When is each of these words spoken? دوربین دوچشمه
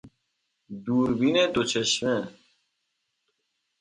دوربین 0.83 1.37
دوچشمه 1.53 2.15